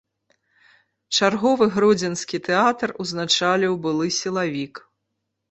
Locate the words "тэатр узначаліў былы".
2.49-4.11